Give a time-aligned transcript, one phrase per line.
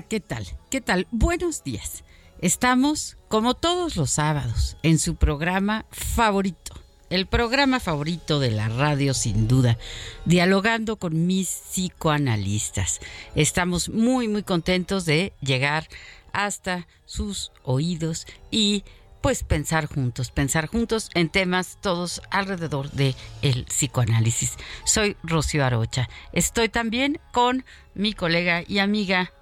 [0.00, 0.46] ¿Qué tal?
[0.70, 1.06] ¿Qué tal?
[1.10, 2.02] Buenos días.
[2.40, 6.74] Estamos, como todos los sábados, en su programa favorito,
[7.10, 9.76] el programa favorito de la radio sin duda,
[10.24, 13.00] dialogando con mis psicoanalistas.
[13.34, 15.88] Estamos muy, muy contentos de llegar
[16.32, 18.84] hasta sus oídos y
[19.20, 24.56] pues pensar juntos, pensar juntos en temas todos alrededor de el psicoanálisis.
[24.84, 26.08] Soy Rocío Arocha.
[26.32, 29.32] Estoy también con mi colega y amiga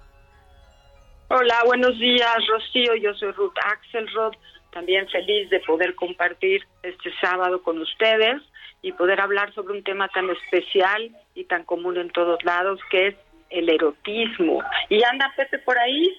[1.33, 2.93] Hola, buenos días, Rocío.
[2.95, 4.33] Yo soy Ruth Axelrod.
[4.73, 8.41] También feliz de poder compartir este sábado con ustedes
[8.81, 13.07] y poder hablar sobre un tema tan especial y tan común en todos lados, que
[13.07, 13.15] es
[13.49, 14.61] el erotismo.
[14.89, 16.13] ¿Y anda Pepe por ahí?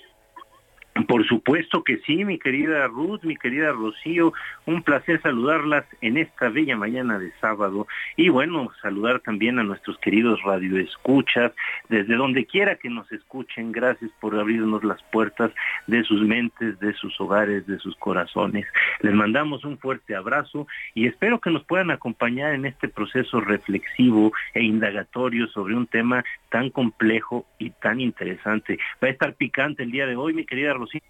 [1.08, 4.34] Por supuesto que sí, mi querida Ruth, mi querida Rocío,
[4.66, 9.96] un placer saludarlas en esta bella mañana de sábado y bueno, saludar también a nuestros
[9.98, 11.52] queridos radioescuchas,
[11.88, 15.50] desde donde quiera que nos escuchen, gracias por abrirnos las puertas
[15.86, 18.66] de sus mentes, de sus hogares, de sus corazones.
[19.00, 24.32] Les mandamos un fuerte abrazo y espero que nos puedan acompañar en este proceso reflexivo
[24.52, 28.78] e indagatorio sobre un tema tan complejo y tan interesante.
[29.02, 31.00] Va a estar picante el día de hoy, mi querida Rocío.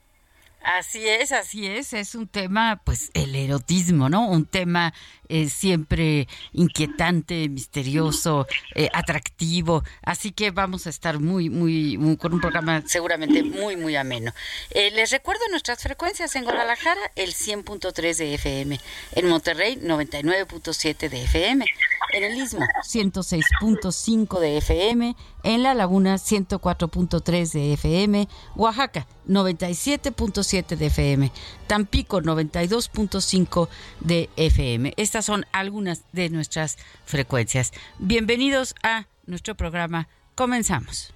[0.65, 4.29] Así es, así es, es un tema, pues el erotismo, ¿no?
[4.29, 4.95] Un tema
[5.29, 12.41] eh, siempre inquietante, misterioso, eh, atractivo, así que vamos a estar muy, muy, con un
[12.41, 14.33] programa seguramente muy, muy ameno.
[14.71, 18.81] Eh, les recuerdo nuestras frecuencias en Guadalajara, el 100.3 de FM,
[19.13, 21.65] en Monterrey, 99.7 de FM,
[22.13, 30.87] en el Istmo, 106.5 de FM, en La Laguna, 104.3 de FM, Oaxaca, 97.7 de
[30.87, 31.33] FM,
[31.67, 33.69] Tampico 92.5
[34.01, 34.93] de FM.
[34.99, 36.77] Estas son algunas de nuestras
[37.07, 37.73] frecuencias.
[37.99, 40.09] Bienvenidos a nuestro programa.
[40.35, 41.15] Comenzamos.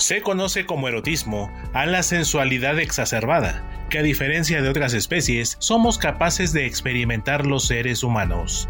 [0.00, 5.98] Se conoce como erotismo a la sensualidad exacerbada, que a diferencia de otras especies, somos
[5.98, 8.66] capaces de experimentar los seres humanos.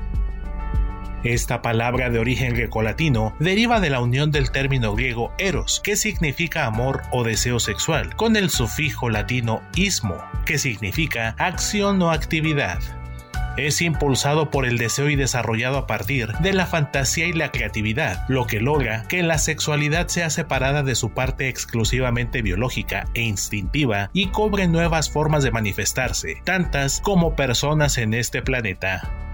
[1.23, 6.67] Esta palabra de origen grecolatino deriva de la unión del término griego eros, que significa
[6.67, 12.81] amor o deseo sexual, con el sufijo latino ismo, que significa acción o actividad
[13.57, 18.25] es impulsado por el deseo y desarrollado a partir de la fantasía y la creatividad,
[18.29, 24.11] lo que logra que la sexualidad sea separada de su parte exclusivamente biológica e instintiva
[24.13, 29.30] y cobre nuevas formas de manifestarse, tantas como personas en este planeta.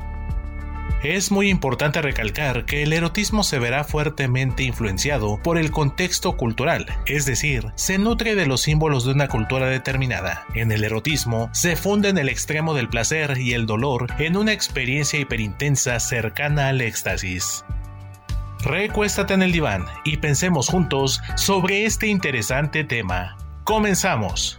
[1.02, 6.86] Es muy importante recalcar que el erotismo se verá fuertemente influenciado por el contexto cultural,
[7.06, 10.46] es decir, se nutre de los símbolos de una cultura determinada.
[10.54, 15.20] En el erotismo se funden el extremo del placer y el dolor en una experiencia
[15.20, 17.64] hiperintensa cercana al éxtasis.
[18.64, 23.36] Recuéstate en el diván y pensemos juntos sobre este interesante tema.
[23.64, 24.58] Comenzamos.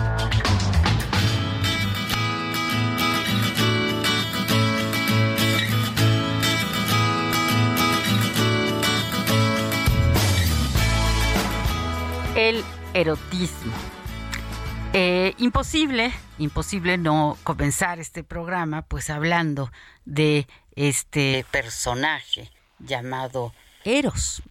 [12.41, 12.63] El
[12.95, 13.71] erotismo.
[14.93, 19.71] Eh, imposible, imposible no comenzar este programa pues hablando
[20.05, 22.49] de este personaje
[22.79, 23.53] llamado
[23.85, 24.41] Eros.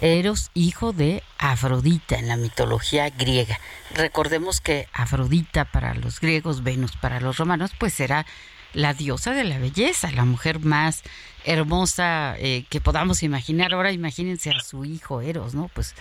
[0.00, 3.60] Eros, hijo de Afrodita en la mitología griega.
[3.94, 8.24] Recordemos que Afrodita para los griegos, Venus para los romanos, pues era
[8.72, 11.02] la diosa de la belleza, la mujer más
[11.44, 13.74] hermosa eh, que podamos imaginar.
[13.74, 15.68] Ahora imagínense a su hijo Eros, ¿no?
[15.74, 15.94] Pues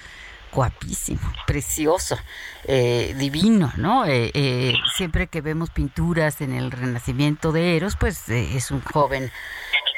[0.51, 2.18] guapísimo, precioso,
[2.65, 4.06] eh, divino, ¿no?
[4.06, 9.31] Eh, eh, siempre que vemos pinturas en el Renacimiento de Eros, pues es un joven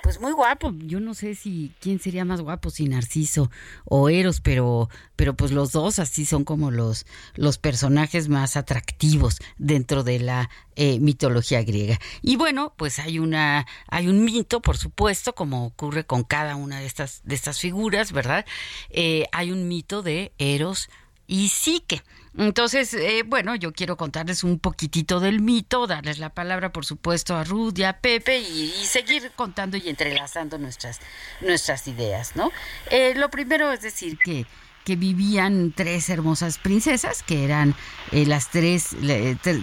[0.03, 0.73] pues muy guapo.
[0.79, 3.50] Yo no sé si quién sería más guapo, si Narciso
[3.85, 7.05] o Eros, pero, pero pues los dos así son como los,
[7.35, 12.00] los personajes más atractivos dentro de la eh, mitología griega.
[12.21, 16.81] Y bueno, pues hay una, hay un mito, por supuesto, como ocurre con cada una
[16.81, 18.45] de estas, de estas figuras, ¿verdad?
[18.89, 20.89] Eh, hay un mito de Eros
[21.27, 22.03] y Psique.
[22.38, 27.35] Entonces, eh, bueno, yo quiero contarles un poquitito del mito, darles la palabra, por supuesto,
[27.35, 31.00] a Ruth y a Pepe y, seguir contando y entrelazando nuestras,
[31.41, 32.51] nuestras ideas, ¿no?
[32.89, 34.45] Eh, lo primero es decir que
[34.83, 37.74] que vivían tres hermosas princesas, que eran
[38.12, 38.89] eh, las tres,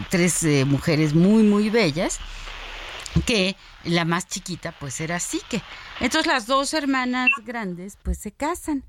[0.08, 2.18] tres mujeres muy, muy bellas,
[3.26, 5.62] que la más chiquita pues era Psique.
[6.00, 8.82] Entonces las dos hermanas grandes pues se casan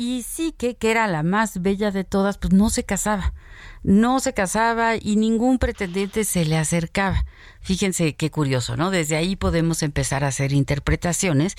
[0.00, 3.34] y sí que, que era la más bella de todas, pues no se casaba,
[3.82, 7.26] no se casaba y ningún pretendiente se le acercaba.
[7.60, 8.90] Fíjense qué curioso, ¿no?
[8.90, 11.54] Desde ahí podemos empezar a hacer interpretaciones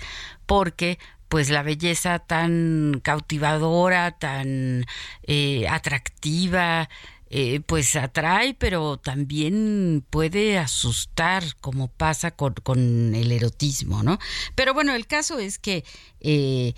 [0.47, 0.97] porque
[1.29, 4.87] pues la belleza tan cautivadora, tan
[5.21, 6.89] eh, atractiva,
[7.29, 14.17] eh, pues atrae, pero también puede asustar, como pasa con, con, el erotismo, ¿no?
[14.55, 15.85] Pero bueno, el caso es que
[16.19, 16.73] eh,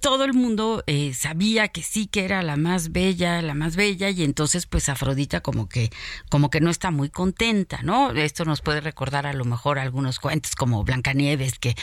[0.00, 4.08] todo el mundo eh, sabía que sí que era la más bella, la más bella,
[4.10, 5.90] y entonces pues Afrodita como que,
[6.30, 8.12] como que no está muy contenta, ¿no?
[8.12, 11.74] Esto nos puede recordar a lo mejor algunos cuentos como Blancanieves, que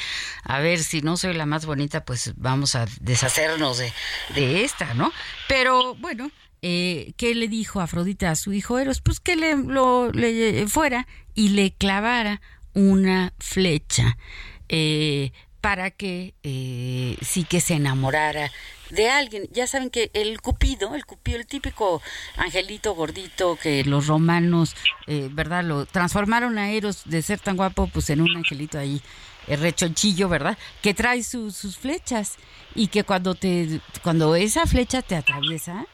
[0.44, 3.92] a ver si no soy la más bonita, pues vamos a deshacernos de,
[4.36, 5.12] de esta, ¿no?
[5.48, 6.32] Pero bueno,
[6.62, 9.02] eh, ¿qué le dijo Afrodita a su hijo Eros?
[9.02, 12.42] Pues que le, lo, le fuera y le clavara
[12.74, 14.18] una flecha.
[14.70, 15.32] Eh,
[15.66, 18.52] para que eh, sí que se enamorara
[18.92, 19.50] de alguien.
[19.52, 22.04] Ya saben que el Cupido, el Cupido, el típico
[22.38, 24.76] angelito gordito que los romanos,
[25.08, 25.64] eh, ¿verdad?
[25.64, 29.02] Lo transformaron a Eros de ser tan guapo, pues en un angelito ahí
[29.48, 30.56] eh, rechonchillo, ¿verdad?
[30.84, 32.36] Que trae sus flechas
[32.76, 35.88] y que cuando te, cuando esa flecha te atraviesa,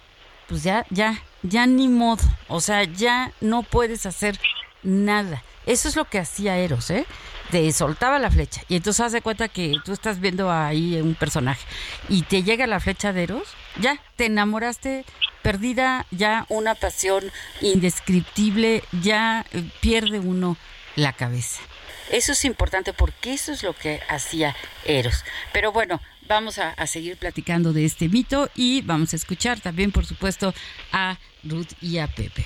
[0.50, 4.38] pues ya, ya, ya ni modo, o sea, ya no puedes hacer
[4.84, 5.42] nada.
[5.66, 7.06] Eso es lo que hacía Eros, ¿eh?
[7.52, 11.66] te soltaba la flecha y entonces hace cuenta que tú estás viendo ahí un personaje
[12.08, 13.50] y te llega la flecha de Eros,
[13.80, 15.06] ya te enamoraste
[15.44, 20.56] perdida, ya una pasión indescriptible, ya eh, pierde uno
[20.96, 21.62] la cabeza.
[22.10, 25.24] Eso es importante porque eso es lo que hacía Eros.
[25.54, 29.92] Pero bueno, vamos a, a, seguir platicando de este mito y vamos a escuchar también,
[29.92, 30.54] por supuesto,
[30.92, 32.46] a Ruth y a Pepe.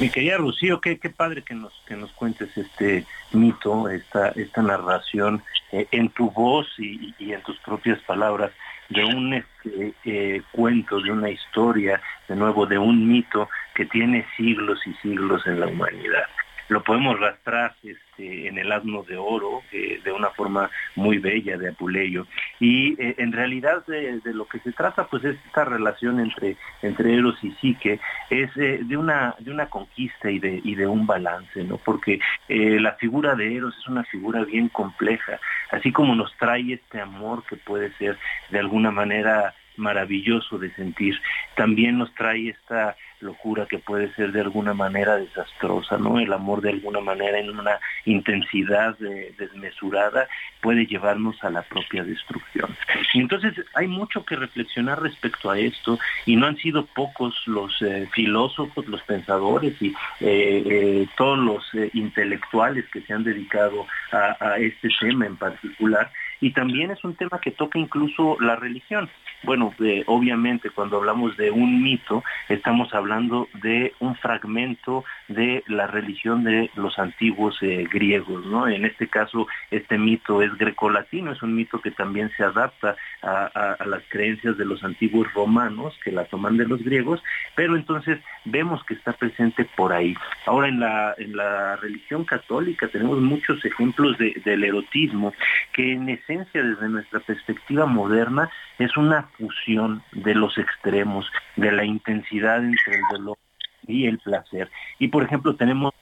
[0.00, 4.60] Mi querida Rocío, qué, qué padre que nos, que nos cuentes este mito, esta, esta
[4.62, 8.50] narración eh, en tu voz y, y, en tus propias palabras
[8.88, 14.26] de un este, eh, cuento, de una historia, de nuevo, de un mito que tiene
[14.36, 16.26] siglos y siglos en la humanidad
[16.68, 21.56] lo podemos rastrar este, en el asno de oro eh, de una forma muy bella
[21.56, 22.26] de Apuleyo.
[22.60, 26.56] Y eh, en realidad de, de, lo que se trata pues es esta relación entre
[26.82, 30.86] entre Eros y Psique es eh, de una de una conquista y de y de
[30.86, 35.38] un balance no porque la figura de Eros es una figura bien compleja
[35.70, 38.18] así como nos trae este amor que puede ser
[38.50, 41.20] de alguna manera maravilloso de sentir
[41.56, 46.18] también nos trae esta locura que puede ser de alguna manera desastrosa, ¿no?
[46.18, 50.28] El amor de alguna manera en una intensidad desmesurada
[50.60, 52.76] puede llevarnos a la propia destrucción.
[53.14, 57.80] Y entonces hay mucho que reflexionar respecto a esto y no han sido pocos los
[57.82, 59.88] eh, filósofos, los pensadores y
[60.20, 61.64] eh, eh, todos los
[61.94, 66.10] intelectuales que se han dedicado a, a este tema en particular
[66.40, 69.08] y también es un tema que toca incluso la religión.
[69.44, 69.74] Bueno,
[70.06, 76.70] obviamente cuando hablamos de un mito, estamos hablando de un fragmento de la religión de
[76.76, 78.68] los antiguos eh, griegos, ¿no?
[78.68, 83.76] En este caso, este mito es grecolatino, es un mito que también se adapta a,
[83.86, 87.22] las creencias de los antiguos romanos, que la toman de los griegos,
[87.54, 90.14] pero entonces vemos que está presente por ahí.
[90.46, 95.32] Ahora, en la, en la religión católica tenemos muchos ejemplos del erotismo,
[95.72, 101.26] que esencia, desde nuestra perspectiva moderna, es una fusión de los extremos,
[101.56, 103.38] de la intensidad entre el dolor
[103.86, 104.70] y el placer.
[104.98, 105.92] Y por ejemplo tenemos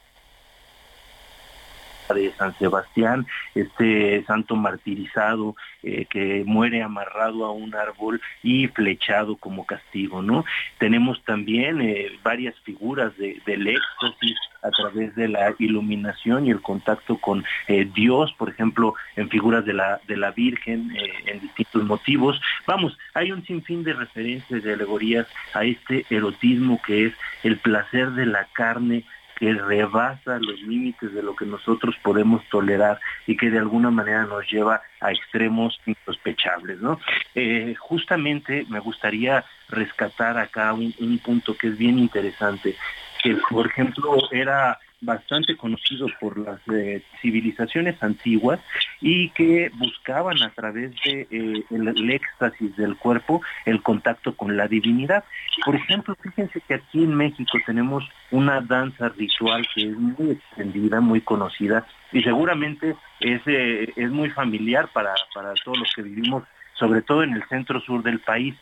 [2.13, 9.37] de San Sebastián, este santo martirizado eh, que muere amarrado a un árbol y flechado
[9.37, 10.45] como castigo, ¿no?
[10.79, 16.63] Tenemos también eh, varias figuras de, del éxtasis a través de la iluminación y el
[16.63, 21.83] contacto con eh, Dios, por ejemplo, en figuras de la, de la Virgen, en distintos
[21.83, 22.41] motivos.
[22.67, 28.13] Vamos, hay un sinfín de referencias, de alegorías a este erotismo que es el placer
[28.13, 29.05] de la carne
[29.43, 34.25] que rebasa los límites de lo que nosotros podemos tolerar y que de alguna manera
[34.25, 36.81] nos lleva a extremos insospechables.
[36.81, 37.01] ¿no?
[37.35, 40.93] Eh, justamente me gustaría rescatar acá un,
[41.25, 42.77] punto que es bien interesante
[43.21, 48.61] que por ejemplo era bastante conocido por las eh, civilizaciones antiguas
[49.01, 51.65] y que buscaban a través de eh,
[52.13, 55.25] éxtasis del cuerpo el contacto con la divinidad.
[55.65, 61.01] Por ejemplo, fíjense que aquí en México tenemos una danza ritual que es muy extendida,
[61.01, 66.45] muy conocida y seguramente es, eh, es muy familiar para, para todos los que vivimos,
[66.75, 68.55] sobre todo en el centro sur del país.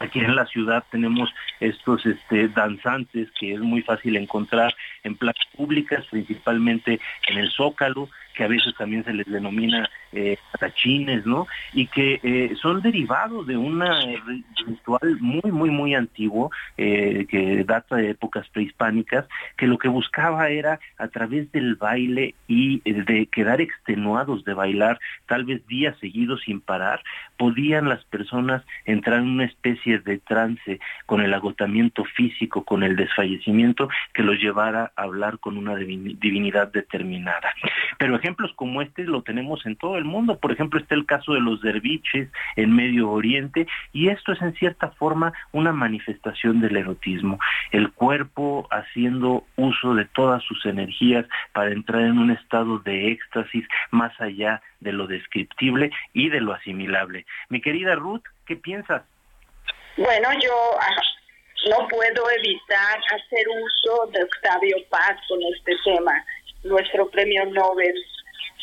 [0.00, 1.28] Aquí en la ciudad tenemos
[1.58, 8.08] estos este, danzantes que es muy fácil encontrar en plazas públicas, principalmente en el Zócalo,
[8.38, 11.48] que a veces también se les denomina eh, tachines, ¿no?
[11.72, 13.82] Y que eh, son derivados de un
[14.64, 19.26] ritual muy, muy, muy antiguo, eh, que data de épocas prehispánicas,
[19.56, 24.54] que lo que buscaba era a través del baile y eh, de quedar extenuados de
[24.54, 27.02] bailar tal vez días seguidos sin parar,
[27.38, 32.94] podían las personas entrar en una especie de trance con el agotamiento físico, con el
[32.94, 37.52] desfallecimiento que los llevara a hablar con una divinidad determinada.
[37.98, 40.38] Pero ejemplos como este lo tenemos en todo el mundo.
[40.38, 44.52] Por ejemplo, está el caso de los derviches en Medio Oriente y esto es en
[44.54, 47.38] cierta forma una manifestación del erotismo.
[47.70, 53.66] El cuerpo haciendo uso de todas sus energías para entrar en un estado de éxtasis
[53.92, 57.24] más allá de lo descriptible y de lo asimilable.
[57.48, 59.04] Mi querida Ruth, ¿qué piensas?
[59.96, 66.12] Bueno, yo ah, no puedo evitar hacer uso de Octavio Paz con este tema,
[66.62, 67.94] nuestro premio Nobel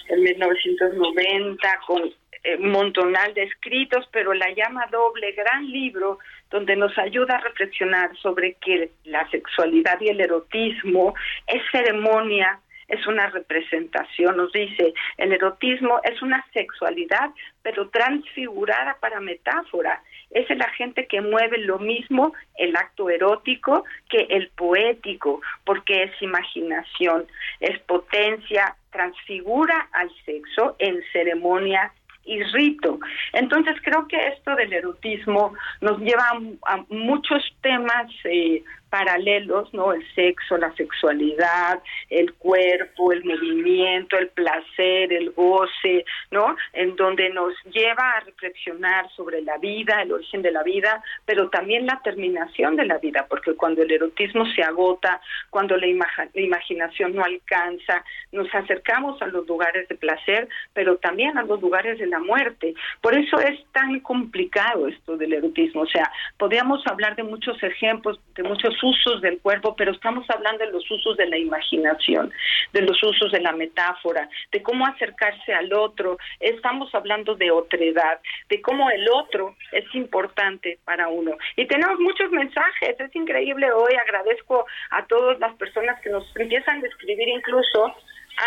[0.09, 2.11] en 1990 con
[2.43, 6.19] eh, montonal de escritos, pero la llama doble, gran libro,
[6.51, 11.15] donde nos ayuda a reflexionar sobre que la sexualidad y el erotismo
[11.47, 17.31] es ceremonia, es una representación, nos dice, el erotismo es una sexualidad,
[17.63, 20.03] pero transfigurada para metáfora.
[20.35, 26.21] Es el agente que mueve lo mismo el acto erótico que el poético, porque es
[26.21, 27.25] imaginación,
[27.61, 31.93] es potencia, transfigura al sexo en ceremonia
[32.25, 32.99] y rito.
[33.31, 36.29] Entonces creo que esto del erotismo nos lleva
[36.67, 38.61] a, muchos temas eh,
[38.95, 39.91] paralelos, ¿no?
[39.91, 46.55] El sexo, la sexualidad, el cuerpo, el movimiento, el placer, el goce, ¿no?
[46.71, 51.49] En donde nos lleva a reflexionar sobre la vida, el origen de la vida, pero
[51.49, 55.87] también la terminación de la vida, porque cuando el erotismo se agota, cuando la,
[56.35, 61.99] imaginación no alcanza, nos acercamos a los lugares de placer, pero también a los lugares
[61.99, 62.75] de la muerte.
[63.01, 65.81] Por eso es tan complicado esto del erotismo.
[65.81, 70.63] O sea, podríamos hablar de muchos ejemplos, de muchos usos del cuerpo, pero estamos hablando
[70.63, 72.31] de los usos de la imaginación,
[72.71, 76.17] de los usos de la metáfora, de cómo acercarse al otro.
[76.39, 81.31] Estamos hablando de otredad, de cómo el otro es importante para uno.
[81.55, 86.83] Y tenemos muchos mensajes, es increíble hoy, agradezco a todas las personas que nos empiezan
[86.83, 87.95] a escribir incluso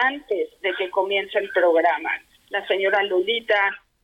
[0.05, 2.11] antes de que comience el programa.
[2.51, 3.61] La señora Lolita,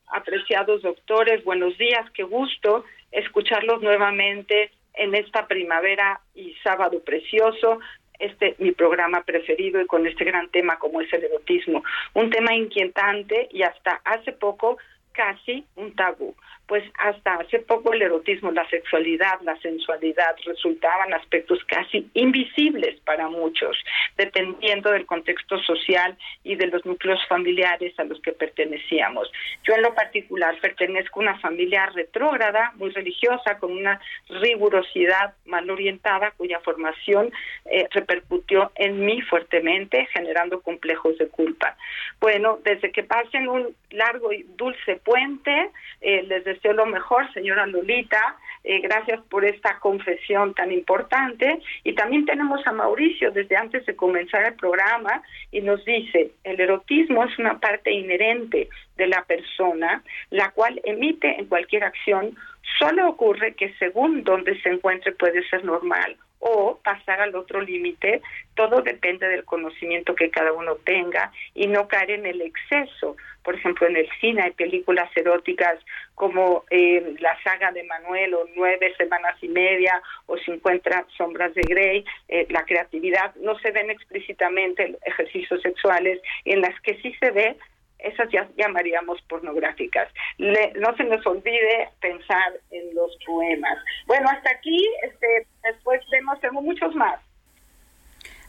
[0.07, 7.79] apreciados doctores, buenos días, qué gusto escucharlos nuevamente en esta primavera y sábado precioso
[8.19, 11.83] este mi programa preferido y con este gran tema como es el erotismo,
[12.13, 14.77] un tema inquietante y hasta hace poco
[15.11, 16.35] casi un tabú
[16.67, 23.29] pues hasta hace poco el erotismo, la sexualidad, la sensualidad resultaban aspectos casi invisibles para
[23.29, 23.77] muchos,
[24.17, 29.31] dependiendo del contexto social y de los núcleos familiares a los que pertenecíamos.
[29.63, 35.69] Yo en lo particular pertenezco a una familia retrógrada, muy religiosa, con una rigurosidad mal
[35.69, 37.31] orientada, cuya formación
[37.65, 41.77] eh, repercutió en mí fuertemente, generando complejos de culpa.
[42.19, 47.65] Bueno, desde que pasen un largo y dulce puente, eh, les deseo lo mejor, señora
[47.67, 48.37] Lolita.
[48.63, 51.59] Eh, gracias por esta confesión tan importante.
[51.83, 55.21] Y también tenemos a Mauricio desde antes de comenzar el programa
[55.51, 61.39] y nos dice, el erotismo es una parte inherente de la persona, la cual emite
[61.39, 62.35] en cualquier acción.
[62.79, 68.21] Solo ocurre que según donde se encuentre puede ser normal o pasar al otro límite,
[68.53, 73.17] todo depende del conocimiento que cada uno tenga y no caer en el exceso.
[73.43, 75.79] Por ejemplo, en el cine hay películas eróticas
[76.13, 81.63] como eh, la saga de Manuel o Nueve Semanas y Media o 50 Sombras de
[81.63, 87.31] Grey, eh, la creatividad, no se ven explícitamente ejercicios sexuales, en las que sí se
[87.31, 87.57] ve
[88.05, 90.11] esas ya llamaríamos pornográficas.
[90.37, 93.77] no se nos olvide pensar en los poemas.
[94.05, 97.19] Bueno, hasta aquí, este, después vemos, muchos más.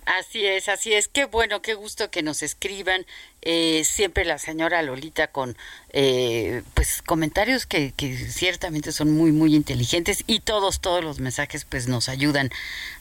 [0.06, 1.08] Así es, así es.
[1.08, 3.04] Qué bueno, qué gusto que nos escriban.
[3.42, 5.56] Eh, siempre la señora Lolita con
[5.92, 11.64] eh, pues comentarios que, que, ciertamente son muy muy inteligentes y todos todos los mensajes
[11.64, 12.50] pues nos ayudan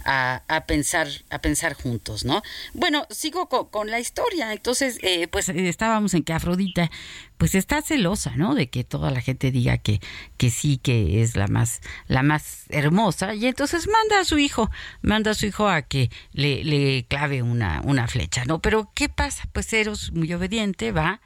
[0.04, 2.44] a, a pensar a pensar juntos, ¿no?
[2.74, 4.54] Bueno, sigo con, la historia.
[4.54, 6.92] Entonces, eh, pues estábamos en que Afrodita
[7.38, 8.56] pues está celosa, ¿no?
[8.56, 10.00] De que toda la gente diga que,
[10.38, 13.36] que sí, que es la más, la más hermosa.
[13.36, 14.70] Y entonces manda a su hijo,
[15.02, 18.60] manda a su hijo a que le, le clave una, una flecha, ¿no?
[18.60, 19.44] Pero ¿qué pasa?
[19.52, 21.22] Pues Eros, muy obediente, va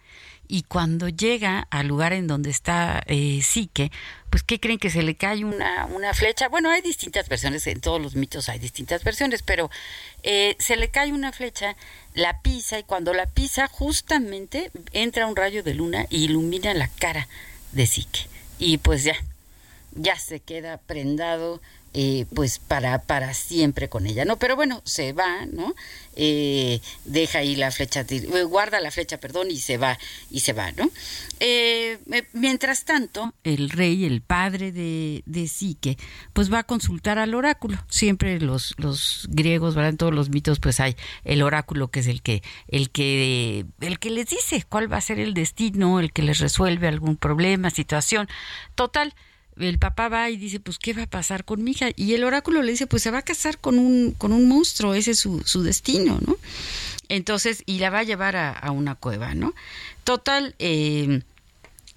[0.51, 3.39] y cuando llega al lugar en donde está eh,
[4.32, 6.50] pues ¿qué creen que se le cae una, una flecha?
[6.50, 9.70] Bueno, hay distintas versiones, en todos los mitos hay distintas versiones, pero
[10.24, 11.75] eh, se le cae una flecha,
[12.15, 16.88] la pisa y cuando la pisa justamente entra un rayo de luna y ilumina la
[16.88, 17.27] cara
[17.72, 18.27] de Psique.
[18.58, 19.15] Y pues ya,
[19.94, 21.62] ya se queda prendado
[21.93, 24.37] eh, pues para, para siempre con ella, ¿no?
[24.37, 25.73] Pero bueno, se va, ¿no?
[26.15, 29.97] Eh, deja ahí la flecha, eh, guarda la flecha, perdón, y se va,
[30.29, 30.89] y se va, ¿no?
[32.33, 35.97] mientras tanto, el rey, el padre de, de Sique,
[36.33, 37.77] pues va a consultar al oráculo.
[37.87, 39.91] Siempre los, los griegos, ¿verdad?
[39.91, 43.99] En todos los mitos, pues hay el oráculo que es el que, el que, el
[43.99, 47.69] que les dice cuál va a ser el destino, el que les resuelve algún problema,
[47.69, 48.27] situación.
[48.75, 49.13] Total,
[49.59, 51.89] el papá va y dice, pues, ¿qué va a pasar con mi hija?
[51.95, 54.93] Y el oráculo le dice, pues, se va a casar con un, con un monstruo,
[54.93, 56.37] ese es su, su destino, ¿no?
[57.09, 59.53] Entonces, y la va a llevar a, una cueva, ¿no?
[60.03, 61.22] Total, eh,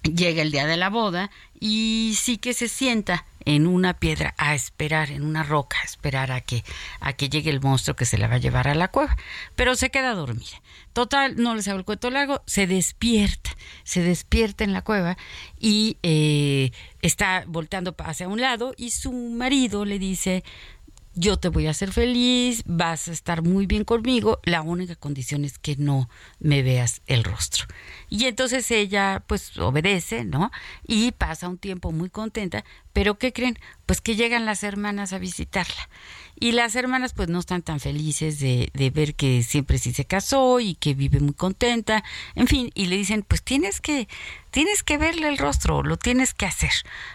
[0.03, 1.31] llega el día de la boda
[1.65, 6.29] y sí que se sienta en una piedra a esperar, en una roca, a esperar
[6.33, 6.61] a que,
[6.99, 9.15] a que llegue el monstruo que se la va a llevar a la cueva.
[9.55, 10.61] Pero se queda dormida.
[10.91, 13.49] Total, no les hago el cuento largo, se despierta,
[13.85, 15.17] se despierta en la cueva
[15.57, 16.71] y eh,
[17.01, 20.43] está volteando hacia un lado y su marido le dice,
[21.15, 25.45] yo te voy a hacer feliz, vas a estar muy bien conmigo, la única condición
[25.45, 27.65] es que no me veas el rostro.
[28.09, 30.51] Y entonces ella pues obedece, ¿no?
[30.87, 33.59] Y pasa un tiempo muy contenta, pero ¿qué creen?
[33.85, 35.89] Pues que llegan las hermanas a visitarla.
[36.39, 40.05] Y las hermanas pues no están tan felices de, de, ver que siempre sí se
[40.05, 42.03] casó y que vive muy contenta,
[42.35, 44.07] en fin, y le dicen pues tienes que,
[44.51, 46.71] tienes que verle el rostro, lo tienes que hacer,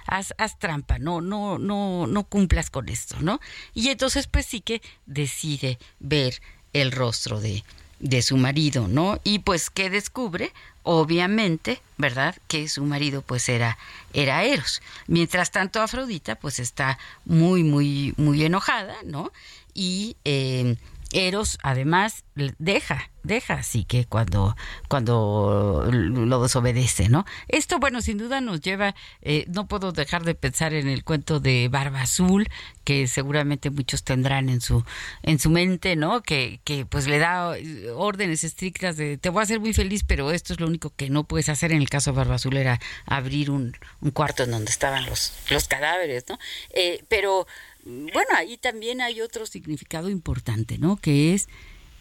[0.06, 3.40] haz, haz trampa, no, no, no, no cumplas con esto, ¿no?
[3.74, 6.40] Y entonces pues sí que decide ver
[6.72, 7.64] el rostro de,
[8.00, 9.20] de su marido, ¿no?
[9.24, 12.36] Y pues que descubre, obviamente, ¿verdad?
[12.46, 13.78] Que su marido pues era
[14.12, 14.82] era Eros.
[15.06, 19.32] Mientras tanto Afrodita pues está muy muy muy enojada, ¿no?
[19.74, 20.76] Y eh,
[21.12, 22.24] Eros además
[22.58, 24.56] deja, deja así que cuando,
[24.88, 27.24] cuando lo desobedece, ¿no?
[27.48, 31.40] Esto, bueno, sin duda nos lleva, eh, no puedo dejar de pensar en el cuento
[31.40, 32.48] de Barba Azul,
[32.84, 34.84] que seguramente muchos tendrán en su,
[35.22, 36.22] en su mente, ¿no?
[36.22, 37.54] Que, que pues le da
[37.96, 41.10] órdenes estrictas de te voy a hacer muy feliz, pero esto es lo único que
[41.10, 41.72] no puedes hacer.
[41.72, 45.32] En el caso de Barba Azul era abrir un, un cuarto en donde estaban los,
[45.50, 46.38] los cadáveres, ¿no?
[46.70, 47.46] Eh, pero
[47.88, 50.96] bueno, ahí también hay otro significado importante, ¿no?
[50.96, 51.48] Que es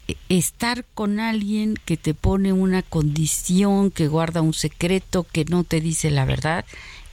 [0.08, 5.64] eh, estar con alguien que te pone una condición, que guarda un secreto, que no
[5.64, 6.66] te dice la verdad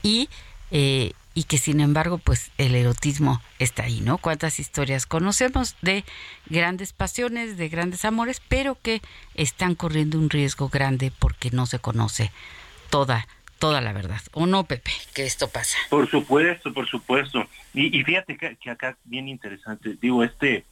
[0.03, 0.27] y,
[0.71, 4.17] eh, y que sin embargo pues el erotismo está ahí, ¿no?
[4.17, 6.03] Cuántas historias conocemos de
[6.47, 9.01] grandes pasiones, de grandes amores, pero que
[9.35, 12.31] están corriendo un riesgo grande porque no se conoce
[12.89, 13.25] toda
[13.59, 14.21] toda la verdad.
[14.33, 14.91] ¿O no, Pepe?
[15.13, 15.77] Que esto pasa.
[15.89, 17.47] Por supuesto, por supuesto.
[17.73, 20.65] Y, fíjate que, que, acá bien interesante, digo, este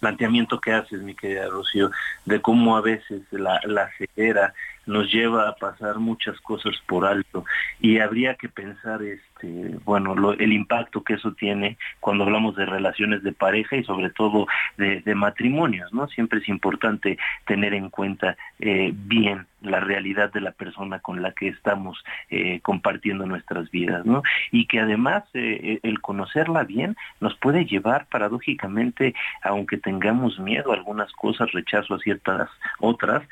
[0.00, 1.90] planteamiento que haces, mi querida Rocío,
[2.24, 4.54] de cómo a veces la, la ceguera
[4.88, 7.44] nos lleva a pasar muchas cosas por alto
[7.78, 13.22] y habría que pensar este bueno el impacto que eso tiene cuando hablamos de relaciones
[13.22, 14.46] de pareja y sobre todo
[14.78, 20.52] de, matrimonios no siempre es importante tener en cuenta eh, bien la realidad de la
[20.52, 24.22] persona con la que estamos eh, compartiendo nuestras vidas, ¿no?
[24.52, 30.76] Y que además eh, el conocerla bien nos puede llevar paradójicamente, aunque tengamos miedo a
[30.76, 33.22] algunas cosas, rechazo a ciertas otras,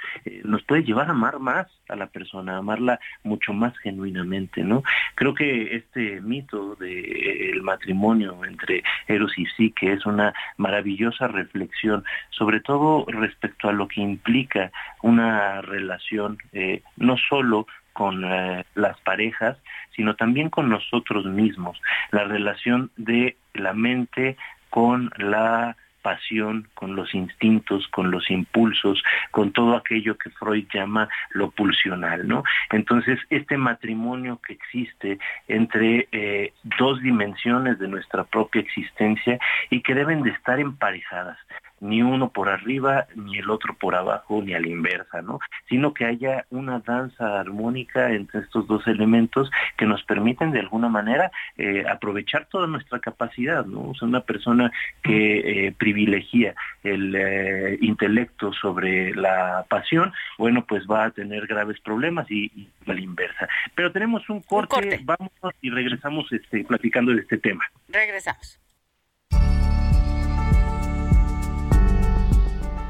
[0.45, 4.83] nos puede llevar a amar más a la persona, amarla mucho más genuinamente, ¿no?
[5.15, 12.61] Creo que este mito del matrimonio entre Eros y Psique es una maravillosa reflexión, sobre
[12.61, 16.16] todo respecto a lo que implica una relación
[16.53, 19.57] eh, no solo con eh, las parejas,
[19.95, 24.37] sino también con nosotros mismos, la relación de la mente
[24.69, 25.77] con la
[26.07, 29.03] pasión, con los instintos, con los impulsos,
[29.33, 32.45] con todo aquello que Freud llama lo pulsional, ¿no?
[32.71, 39.95] Entonces, este matrimonio que existe entre eh, dos dimensiones de nuestra propia existencia y que
[39.95, 41.39] deben de estar emparejadas
[41.81, 45.41] ni uno por arriba, ni el otro por abajo, ni a la inversa, ¿no?
[45.69, 50.89] Sino que haya una danza armónica entre estos dos elementos que nos permiten de alguna
[50.89, 53.91] manera eh, aprovechar toda nuestra capacidad, ¿no?
[53.91, 60.87] O sea, una persona que eh, privilegia el eh, intelecto sobre la pasión, bueno, pues
[60.87, 63.49] va a tener graves problemas y, a la inversa.
[63.75, 65.01] Pero tenemos un corte, un corte.
[65.05, 67.65] vamos y regresamos este, platicando de este tema.
[67.89, 68.66] Regresamos.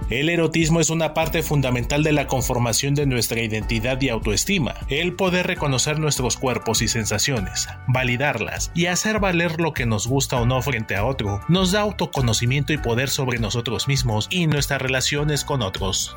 [0.08, 4.74] El erotismo es una parte fundamental de la conformación de nuestra identidad y autoestima.
[4.88, 10.40] El poder reconocer nuestros cuerpos y sensaciones, validarlas y hacer valer lo que nos gusta
[10.40, 14.80] o no frente a otro, nos da autoconocimiento y poder sobre nosotros mismos y nuestras
[14.80, 16.16] relaciones con otros.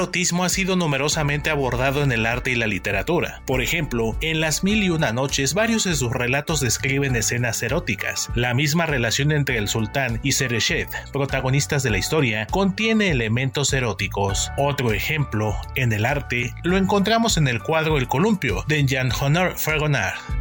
[0.00, 3.42] Erotismo ha sido numerosamente abordado en el arte y la literatura.
[3.44, 8.30] Por ejemplo, en Las Mil y Una Noches, varios de sus relatos describen escenas eróticas.
[8.34, 14.50] La misma relación entre el sultán y Sereshed, protagonistas de la historia, contiene elementos eróticos.
[14.56, 19.58] Otro ejemplo, en el arte, lo encontramos en el cuadro El Columpio de Jean Honor
[19.58, 20.39] Fragonard.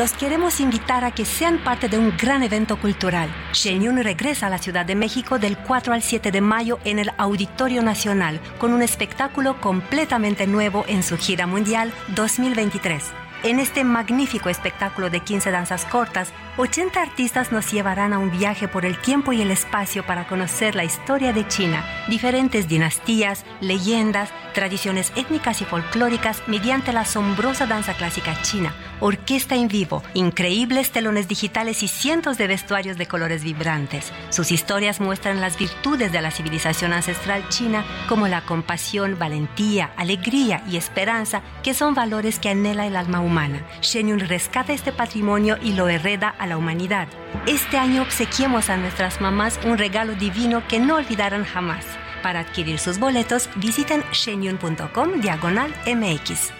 [0.00, 3.28] Los queremos invitar a que sean parte de un gran evento cultural.
[3.52, 7.10] Shenyun regresa a la Ciudad de México del 4 al 7 de mayo en el
[7.18, 13.04] Auditorio Nacional con un espectáculo completamente nuevo en su gira mundial 2023.
[13.42, 18.68] En este magnífico espectáculo de 15 danzas cortas, 80 artistas nos llevarán a un viaje
[18.68, 24.28] por el tiempo y el espacio para conocer la historia de China, diferentes dinastías, leyendas,
[24.52, 31.28] tradiciones étnicas y folclóricas mediante la asombrosa danza clásica china, orquesta en vivo, increíbles telones
[31.28, 34.12] digitales y cientos de vestuarios de colores vibrantes.
[34.28, 40.62] Sus historias muestran las virtudes de la civilización ancestral china como la compasión, valentía, alegría
[40.68, 43.66] y esperanza, que son valores que anhela el alma humana.
[43.80, 47.08] Shenyun rescata este patrimonio y lo hereda a humanidad.
[47.46, 51.84] Este año obsequiemos a nuestras mamás un regalo divino que no olvidarán jamás.
[52.22, 56.52] Para adquirir sus boletos, visiten shenyun.com diagonal MX.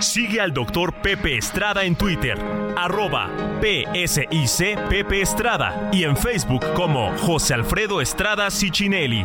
[0.00, 2.38] Sigue al doctor Pepe Estrada en Twitter,
[2.76, 9.24] arroba PSIC Pepe Estrada y en Facebook como José Alfredo Estrada Cicinelli.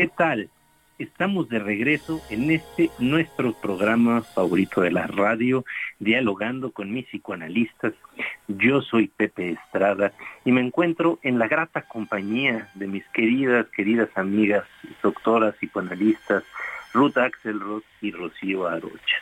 [0.00, 0.48] ¿Qué tal?
[0.98, 5.62] Estamos de regreso en este nuestro programa favorito de la radio,
[5.98, 7.92] dialogando con mis psicoanalistas.
[8.48, 14.08] Yo soy Pepe Estrada y me encuentro en la grata compañía de mis queridas, queridas
[14.14, 14.64] amigas,
[15.02, 16.44] doctoras psicoanalistas,
[16.94, 19.18] Ruth Axelrod y Rocío Arocha.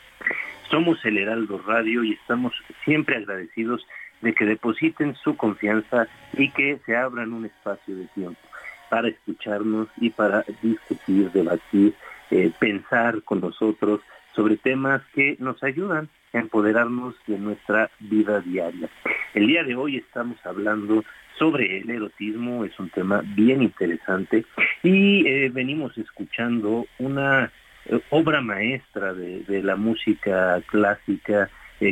[0.70, 3.84] Somos el Heraldo Radio y estamos siempre agradecidos
[4.20, 8.47] de que depositen su confianza y que se abran un espacio de tiempo
[8.88, 11.94] para escucharnos y para discutir, debatir,
[12.30, 14.00] eh, pensar con nosotros
[14.34, 18.88] sobre temas que nos ayudan a empoderarnos de nuestra vida diaria.
[19.34, 21.04] El día de hoy estamos hablando
[21.38, 24.44] sobre el erotismo, es un tema bien interesante
[24.82, 27.50] y eh, venimos escuchando una
[27.86, 31.48] eh, obra maestra de, de, la música clásica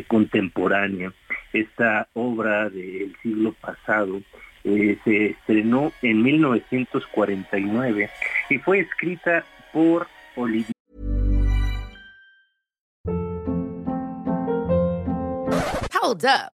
[0.08, 1.12] contemporánea,
[1.52, 4.20] esta obra del siglo pasado
[4.66, 8.10] eh, se estrenó en 1949
[8.50, 10.72] y fue escrita por Olivier.
[16.02, 16.55] Hold up.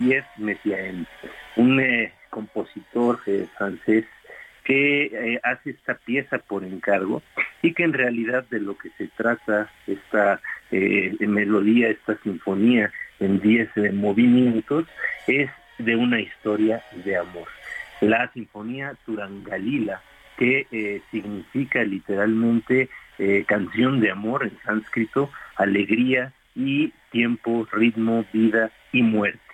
[0.00, 1.06] Yes, Messiaen,
[1.56, 4.06] un eh, compositor eh, francés
[4.64, 7.22] que eh, hace esta pieza por encargo
[7.60, 13.92] y que en realidad de lo que se trata esta melodía, esta sinfonía en 10
[13.92, 14.86] movimientos
[15.26, 17.48] es de una historia de amor
[18.00, 20.00] la Sinfonía Turangalila,
[20.38, 22.88] que significa literalmente
[23.46, 29.49] canción de amor en sánscrito, alegría y tiempo, ritmo, vida y muerte.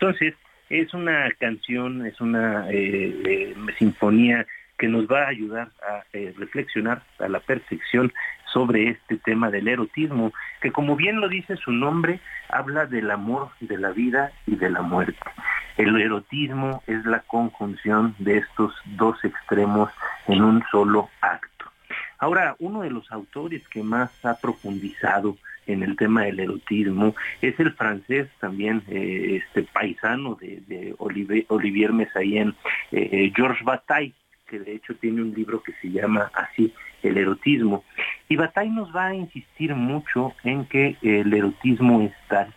[0.00, 0.34] Entonces,
[0.70, 4.46] es una canción, es una eh, sinfonía
[4.78, 8.12] que nos va a ayudar a reflexionar a la perfección
[8.52, 13.50] sobre este tema del erotismo, que como bien lo dice su nombre, habla del amor,
[13.60, 15.18] de la vida y de la muerte.
[15.76, 19.90] El erotismo es la conjunción de estos dos extremos
[20.26, 21.66] en un solo acto.
[22.18, 25.36] Ahora, uno de los autores que más ha profundizado
[25.68, 31.92] en el tema del erotismo es el francés también eh, este paisano de, Olivier, Olivier
[31.92, 32.54] Messayen,
[32.90, 34.14] eh, Georges Bataille,
[34.48, 37.84] que de hecho tiene un libro que se llama así, El erotismo.
[38.28, 42.48] Y Bataille nos va a insistir mucho en que el erotismo está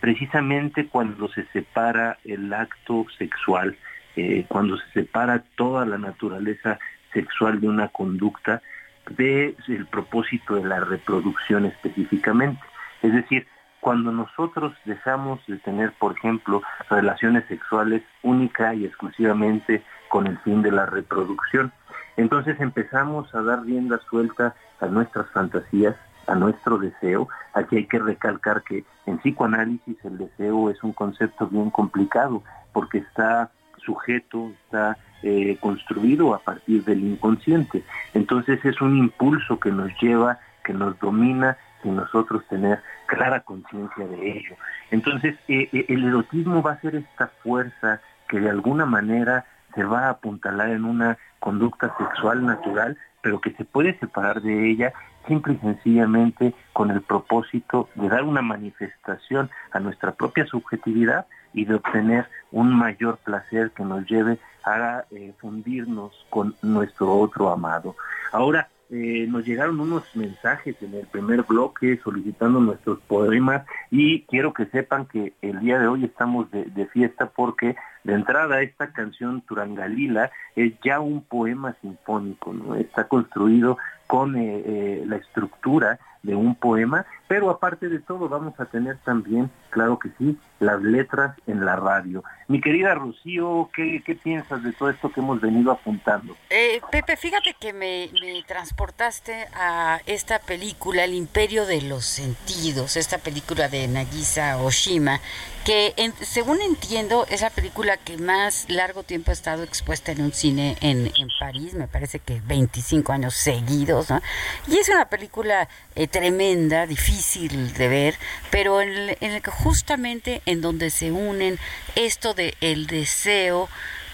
[0.00, 3.76] precisamente cuando se separa el acto sexual,
[4.16, 6.78] eh, cuando se separa toda la naturaleza
[7.12, 8.62] sexual de una conducta
[9.10, 12.60] del el propósito de la reproducción específicamente.
[13.02, 13.46] Es decir,
[13.80, 20.62] cuando nosotros dejamos de tener, por ejemplo, relaciones sexuales única y exclusivamente con el fin
[20.62, 21.72] de la reproducción,
[22.16, 25.94] entonces empezamos a dar rienda suelta a nuestras fantasías,
[26.26, 27.28] a nuestro deseo.
[27.54, 32.42] Aquí hay que recalcar que en psicoanálisis el deseo es un concepto bien complicado
[32.72, 33.50] porque está
[33.84, 37.84] sujeto, está eh, construido a partir del inconsciente.
[38.14, 44.06] Entonces es un impulso que nos lleva, que nos domina sin nosotros tener clara conciencia
[44.06, 44.56] de ello.
[44.90, 49.84] Entonces eh, eh, el erotismo va a ser esta fuerza que de alguna manera se
[49.84, 54.92] va a apuntalar en una conducta sexual natural, pero que se puede separar de ella
[55.26, 61.64] simple y sencillamente con el propósito de dar una manifestación a nuestra propia subjetividad y
[61.64, 67.96] de obtener un mayor placer que nos lleve a eh, fundirnos con nuestro otro amado.
[68.32, 74.54] Ahora, eh, nos llegaron unos mensajes en el primer bloque solicitando nuestros poemas y quiero
[74.54, 79.42] que sepan que el día de hoy estamos de, fiesta porque de entrada esta canción
[79.42, 82.76] Turangalila es ya un poema sinfónico, ¿no?
[82.76, 88.64] está construido con eh, la estructura de un poema, pero aparte de todo vamos a
[88.64, 92.24] tener también, claro que sí, las letras en la radio.
[92.48, 96.34] Mi querida Rocío, ¿qué, piensas de todo esto que hemos venido apuntando?
[96.48, 98.10] Eh, Pepe, fíjate que me,
[98.46, 105.20] transportaste a esta película, El Imperio de los Sentidos, esta película de Nagisa Oshima,
[105.66, 110.32] que según entiendo es la película que más largo tiempo ha estado expuesta en un
[110.32, 114.22] cine en, en París, me parece que 25 años seguidos, ¿no?
[114.66, 118.14] Y es una película eh, tremenda, difícil de ver,
[118.50, 121.58] pero en, el que justamente en donde se unen
[121.96, 123.68] esto de el deseo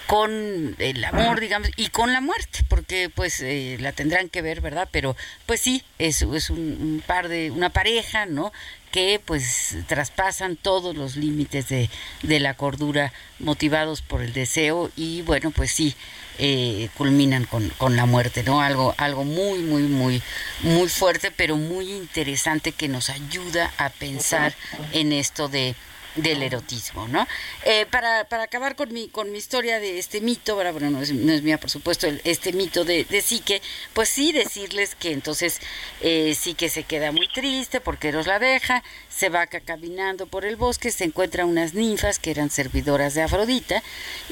[0.06, 4.62] con el amor, digamos, y con la muerte, porque pues eh, la tendrán que ver,
[4.62, 4.88] ¿verdad?
[4.90, 8.52] Pero pues sí, es, es un, par de, una pareja, ¿no?
[8.90, 11.90] que pues traspasan todos los límites de,
[12.22, 15.96] de la cordura motivados por el deseo y bueno pues sí
[16.38, 18.60] eh, culminan con, con, la muerte, ¿no?
[18.60, 20.22] Algo, algo muy, muy, muy,
[20.62, 24.54] muy fuerte, pero muy interesante que nos ayuda a pensar
[24.92, 25.76] en esto de
[26.14, 27.26] del erotismo, ¿no?
[27.64, 31.12] Eh, para, para acabar con mi, con mi historia de este mito, bueno, no es,
[31.12, 33.60] no es mía, por supuesto, este mito de, de Psique,
[33.92, 35.60] pues sí decirles que entonces
[36.00, 40.56] eh, Psique se queda muy triste porque Eros la deja, se va caminando por el
[40.56, 43.82] bosque, se encuentra unas ninfas que eran servidoras de Afrodita,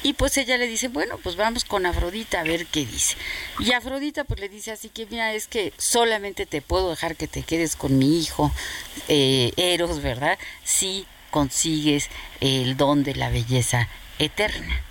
[0.03, 3.17] y pues ella le dice, bueno, pues vamos con Afrodita a ver qué dice.
[3.59, 7.29] Y Afrodita pues le dice así que, mira, es que solamente te puedo dejar que
[7.29, 8.53] te quedes con mi hijo,
[9.09, 10.39] eh, Eros, ¿verdad?
[10.65, 13.89] Sí consigues el don de la belleza
[14.21, 14.83] eterna.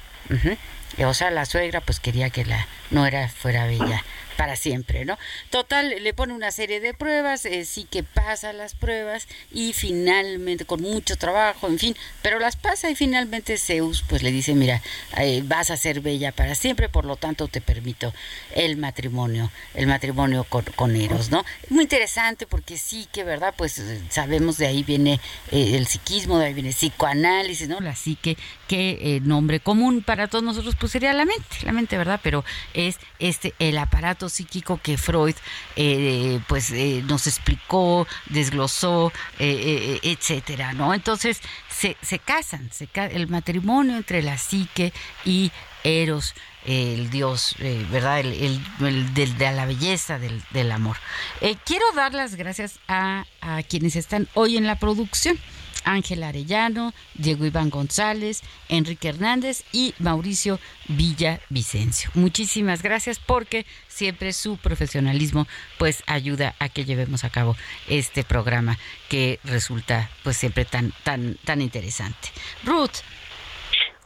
[1.06, 4.04] O sea, la suegra pues quería que la nuera fuera bella
[4.38, 5.18] para siempre, ¿no?
[5.50, 10.66] Total, le pone una serie de pruebas, eh, sí que pasa las pruebas y finalmente,
[10.66, 14.82] con mucho trabajo, en fin, pero las pasa y finalmente Zeus pues le dice, mira,
[15.18, 18.14] eh, vas a ser bella para siempre, por lo tanto te permito
[18.56, 21.46] el matrimonio, el matrimonio con, Eros, ¿no?
[21.70, 23.54] Muy interesante porque sí que, ¿verdad?
[23.58, 25.20] Pues eh, sabemos de ahí viene
[25.52, 27.80] el psiquismo, de ahí viene psicoanálisis, ¿no?
[27.80, 28.38] La psique,
[28.72, 32.22] que nombre común para todos nosotros pues sería la mente, la mente, ¿verdad?
[32.24, 35.36] Pero es este el aparato psíquico que Freud
[35.76, 40.94] eh, pues eh, nos explicó, desglosó, eh, etcétera, ¿no?
[40.94, 44.94] Entonces se, se casan, se, el matrimonio entre la psique
[45.26, 45.52] y
[45.84, 47.56] Eros, el dios,
[47.92, 48.22] ¿verdad?
[48.22, 48.62] El,
[49.14, 50.96] de, la belleza del, del amor.
[51.66, 53.26] quiero dar las gracias a
[53.68, 55.38] quienes están hoy en la producción.
[55.84, 62.10] Ángel Arellano, Diego Iván González, Enrique Hernández y Mauricio Villavicencio.
[62.14, 67.56] Muchísimas gracias porque siempre su profesionalismo pues ayuda a que llevemos a cabo
[67.88, 68.78] este programa
[69.10, 72.30] que resulta pues siempre tan tan tan interesante.
[72.64, 73.04] Ruth.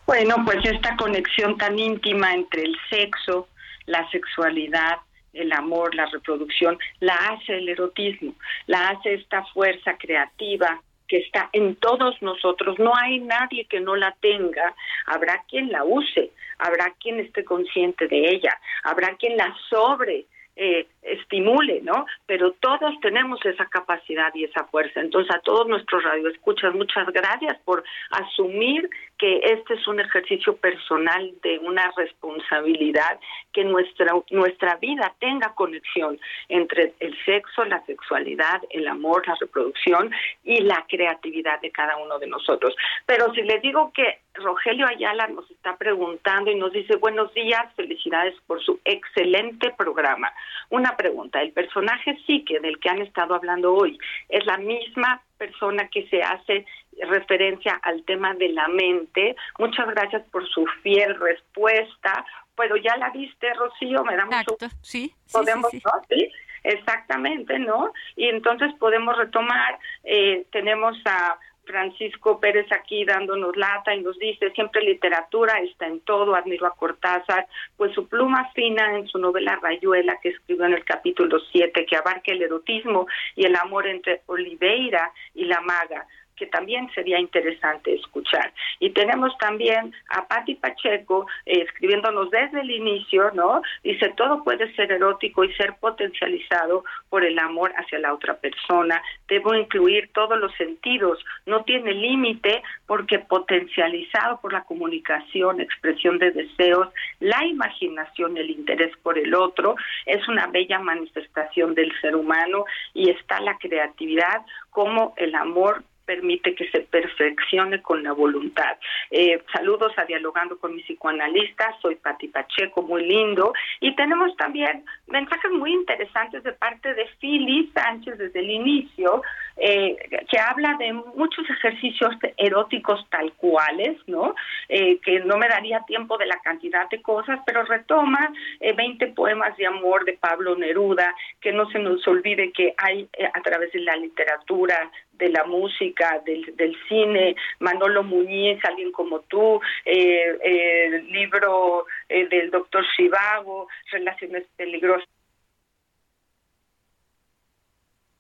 [0.06, 3.48] Bueno, pues esta conexión tan íntima entre el sexo,
[3.88, 4.98] la sexualidad,
[5.34, 8.34] el amor, la reproducción, la hace el erotismo,
[8.68, 13.96] la hace esta fuerza creativa, que está en todos nosotros, no hay nadie que no
[13.96, 19.56] la tenga, habrá quien la use, habrá quien esté consciente de ella, habrá quien la
[19.70, 22.06] sobre eh, estimule, ¿no?
[22.26, 25.02] Pero todos tenemos esa capacidad y esa fuerza.
[25.02, 31.34] Entonces, a todos nuestros radioescuchas, muchas gracias por asumir que este es un ejercicio personal
[31.42, 33.20] de una responsabilidad,
[33.54, 40.12] que nuestra, nuestra vida tenga conexión entre el sexo, la sexualidad, el amor, la reproducción
[40.44, 42.76] y la creatividad de cada uno de nosotros.
[43.06, 47.74] Pero si les digo que Rogelio Ayala nos está preguntando y nos dice buenos días,
[47.76, 50.32] felicidades por su excelente programa.
[50.70, 53.98] Una pregunta, ¿el personaje psique del que han estado hablando hoy
[54.30, 56.66] es la misma persona que se hace
[57.02, 59.36] referencia al tema de la mente.
[59.60, 62.26] Muchas gracias por su fiel respuesta.
[62.56, 64.56] Pero ya la viste, Rocío, me da mucho...
[64.82, 66.32] sí, podemos, sí, sí.
[66.64, 67.92] Exactamente, ¿no?
[68.16, 74.52] Y entonces podemos retomar, eh, tenemos a Francisco Pérez aquí dándonos lata y nos dice,
[74.52, 77.48] siempre literatura está en todo, admiro a Cortázar,
[77.78, 81.96] pues su pluma fina en su novela Rayuela que escribió en el capítulo 7, que
[81.96, 87.96] abarca el erotismo y el amor entre Oliveira y la maga que también sería interesante
[87.96, 88.52] escuchar.
[88.80, 93.62] Y tenemos también a Patti Pacheco eh, escribiéndonos desde el inicio, ¿no?
[93.84, 99.02] Dice, todo puede ser erótico y ser potencializado por el amor hacia la otra persona.
[99.28, 106.32] Debo incluir todos los sentidos, no tiene límite porque potencializado por la comunicación, expresión de
[106.32, 112.66] deseos, la imaginación, el interés por el otro, es una bella manifestación del ser humano
[112.94, 118.78] y está la creatividad como el amor permite que se perfeccione con la voluntad.
[119.12, 123.54] Eh, saludos a Dialogando con mi psicoanalista, soy Pati Pacheco, muy lindo.
[123.80, 129.22] Y tenemos también mensajes muy interesantes de parte de Phyllis Sánchez desde el inicio,
[129.58, 129.96] eh,
[130.30, 134.36] que habla de muchos ejercicios eróticos tal cuales, ¿no?
[134.70, 139.56] Eh, que no me daría tiempo de la cantidad de cosas, pero retoma 20 poemas
[139.58, 143.80] de amor de Pablo Neruda, que no se nos olvide que hay a través de
[143.80, 150.86] la literatura, de la música, del, del cine, Manolo Muñiz, alguien como tú, eh, eh,
[150.88, 155.08] el libro eh, del doctor Chivago, Relaciones Peligrosas.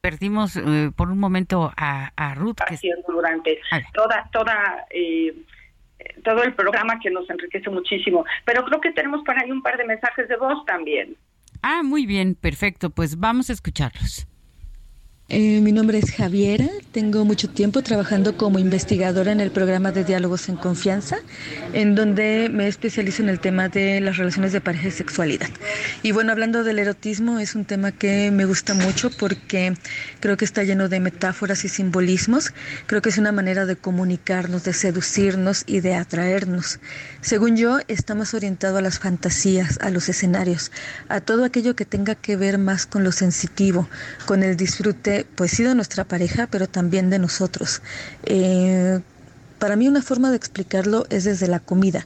[0.05, 0.59] Perdimos
[0.95, 2.57] por un momento a, a Ruth.
[2.67, 3.59] Haciendo durante
[3.93, 4.85] toda, toda
[6.23, 8.23] todo el programa que nos enriquece muchísimo.
[8.45, 11.15] Pero creo que tenemos para ahí un par de mensajes de voz también.
[11.61, 12.89] Ah, muy bien, perfecto.
[12.89, 14.27] Pues vamos a escucharlos.
[15.27, 20.03] Eh, mi nombre es Javiera, tengo mucho tiempo trabajando como investigadora en el programa de
[20.03, 21.17] Diálogos en Confianza,
[21.73, 25.49] en donde me especializo en el tema de las relaciones de pareja y sexualidad.
[26.03, 29.73] Y bueno, hablando del erotismo, es un tema que me gusta mucho porque
[30.19, 32.53] creo que está lleno de metáforas y simbolismos,
[32.85, 36.79] creo que es una manera de comunicarnos, de seducirnos y de atraernos.
[37.21, 40.71] Según yo, está más orientado a las fantasías, a los escenarios,
[41.09, 43.89] a todo aquello que tenga que ver más con lo sensitivo,
[44.27, 47.81] con el disfrute pues sí de nuestra pareja, pero también de nosotros.
[48.25, 48.99] Eh,
[49.59, 52.05] para mí una forma de explicarlo es desde la comida.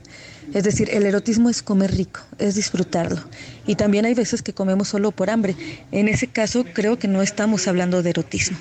[0.53, 3.22] Es decir, el erotismo es comer rico, es disfrutarlo.
[3.68, 5.55] Y también hay veces que comemos solo por hambre.
[5.91, 8.57] En ese caso creo que no estamos hablando de erotismo.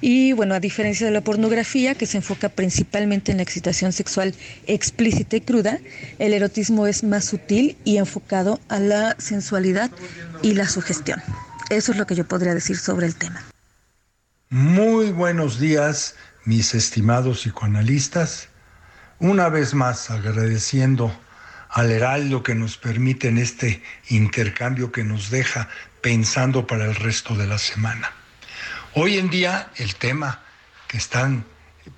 [0.00, 4.34] Y bueno, a diferencia de la pornografía, que se enfoca principalmente en la excitación sexual
[4.66, 5.78] explícita y cruda,
[6.18, 9.90] el erotismo es más sutil y enfocado a la sensualidad
[10.42, 11.22] y la sugestión.
[11.70, 13.51] Eso es lo que yo podría decir sobre el tema.
[14.52, 18.50] Muy buenos días, mis estimados psicoanalistas.
[19.18, 21.18] Una vez más agradeciendo
[21.70, 25.70] al Heraldo que nos permite en este intercambio que nos deja
[26.02, 28.12] pensando para el resto de la semana.
[28.92, 30.42] Hoy en día el tema
[30.86, 31.46] que están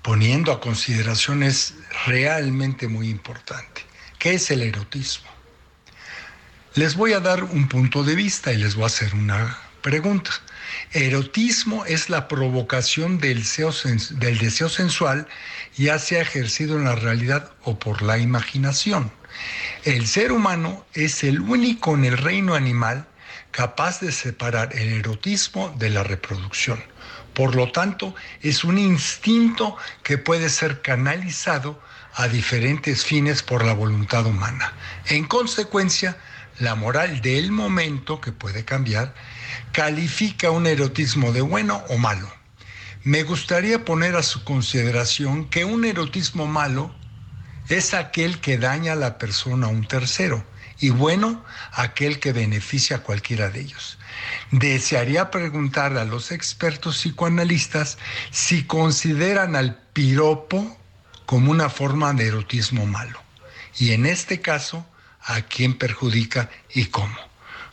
[0.01, 1.73] poniendo a consideración es
[2.05, 3.81] realmente muy importante.
[4.17, 5.29] ¿Qué es el erotismo?
[6.75, 10.31] Les voy a dar un punto de vista y les voy a hacer una pregunta.
[10.91, 13.71] Erotismo es la provocación del deseo,
[14.69, 15.27] sensual,
[15.75, 19.11] ya sea ejercido en la realidad o por la imaginación.
[19.83, 23.07] El ser humano es el único en el reino animal
[23.51, 26.81] capaz de separar el erotismo de la reproducción.
[27.33, 31.81] Por lo tanto, es un instinto que puede ser canalizado
[32.13, 34.73] a diferentes fines por la voluntad humana.
[35.07, 36.17] En consecuencia,
[36.59, 39.13] la moral del momento, que puede cambiar,
[39.71, 42.31] califica un erotismo de bueno o malo.
[43.03, 46.95] Me gustaría poner a su consideración que un erotismo malo
[47.69, 50.45] es aquel que daña a la persona a un tercero
[50.79, 53.97] y bueno aquel que beneficia a cualquiera de ellos.
[54.51, 57.97] Desearía preguntarle a los expertos psicoanalistas
[58.31, 60.77] si consideran al piropo
[61.25, 63.19] como una forma de erotismo malo
[63.77, 64.85] y en este caso
[65.25, 67.17] a quién perjudica y cómo.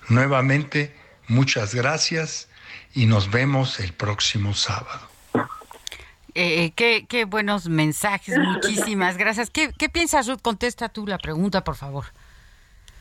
[0.08, 2.48] Nuevamente, Muchas gracias
[2.94, 5.08] y nos vemos el próximo sábado.
[6.34, 9.48] Eh, qué, qué, buenos mensajes, muchísimas gracias.
[9.48, 10.40] ¿Qué, ¿Qué piensas, Ruth?
[10.42, 12.04] Contesta tú la pregunta, por favor.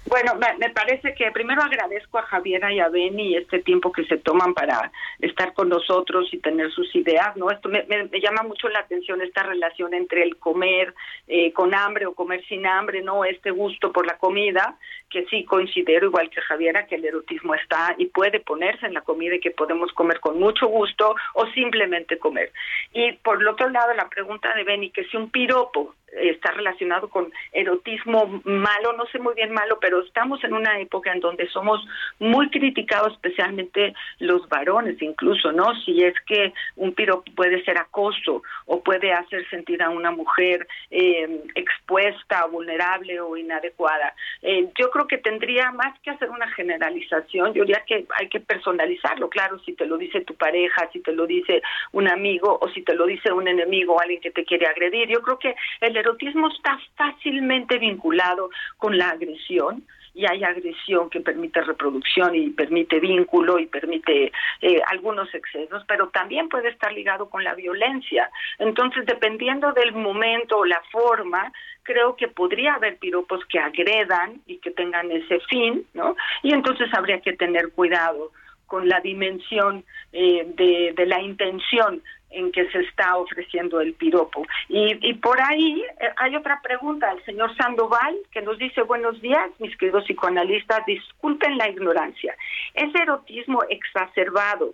[0.08, 4.18] Bueno, me, parece que primero agradezco a Javiera y a Beni este tiempo que se
[4.18, 7.52] toman para estar con nosotros y tener sus ideas, ¿no?
[7.52, 7.86] Esto me,
[8.20, 10.96] llama mucho la atención esta relación entre el comer
[11.28, 13.24] eh, con hambre o comer sin hambre, ¿no?
[13.26, 14.76] Este gusto por la comida,
[15.10, 19.02] que sí considero, igual que Javiera, que el erotismo está y puede ponerse en la
[19.02, 22.52] comida y que podemos comer con mucho gusto o simplemente comer.
[22.92, 27.10] Y por el otro lado, la pregunta de Beni, que si un piropo está relacionado
[27.10, 31.48] con erotismo malo, no sé muy bien malo, pero estamos en una época en donde
[31.50, 31.86] somos
[32.20, 35.74] muy criticados, especialmente los varones incluso, ¿no?
[35.86, 40.68] Si es que un piropo puede ser acoso o puede hacer sentir a una mujer
[40.90, 44.14] eh, expuesta, vulnerable o inadecuada.
[44.42, 48.40] Eh, yo creo que tendría más que hacer una generalización, yo diría que hay que
[48.40, 52.70] personalizarlo, claro, si te lo dice tu pareja, si te lo dice un amigo o
[52.70, 55.08] si te lo dice un enemigo o alguien que te quiere agredir.
[55.10, 59.84] Yo creo que el erotismo está fácilmente vinculado con la agresión
[60.14, 64.32] y hay agresión que permite reproducción y permite vínculo y permite
[64.62, 68.30] eh, algunos excesos, pero también puede estar ligado con la violencia.
[68.60, 71.52] Entonces, dependiendo del momento o la forma,
[71.84, 76.16] creo que podría haber piropos que agredan y que tengan ese fin, ¿no?
[76.44, 78.32] Y entonces habría que tener cuidado
[78.68, 79.84] con la dimensión
[80.14, 82.02] eh, de, de, la intención
[82.32, 84.46] en que se está ofreciendo el piropo.
[84.70, 89.22] Y, y por ahí eh, hay otra pregunta el señor Sandoval que nos dice buenos
[89.22, 92.36] días, mis queridos psicoanalistas, disculpen la ignorancia.
[92.74, 94.74] Ese erotismo exacerbado